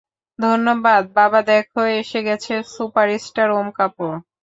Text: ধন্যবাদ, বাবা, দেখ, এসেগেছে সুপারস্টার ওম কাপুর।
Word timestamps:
ধন্যবাদ, 0.39 1.03
বাবা, 1.17 1.39
দেখ, 1.47 1.65
এসেগেছে 2.01 2.53
সুপারস্টার 2.73 3.47
ওম 3.51 3.67
কাপুর। 3.77 4.11